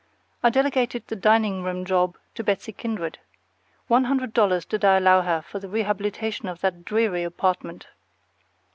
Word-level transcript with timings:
I 0.41 0.49
delegated 0.49 1.05
the 1.05 1.15
dining 1.15 1.61
room 1.61 1.85
job 1.85 2.17
to 2.33 2.43
Betsy 2.43 2.71
Kindred. 2.73 3.19
One 3.87 4.05
hundred 4.05 4.33
dollars 4.33 4.65
did 4.65 4.83
I 4.83 4.97
allow 4.97 5.21
her 5.21 5.43
for 5.43 5.59
the 5.59 5.69
rehabilitation 5.69 6.47
of 6.47 6.61
that 6.61 6.83
dreary 6.83 7.21
apartment. 7.21 7.85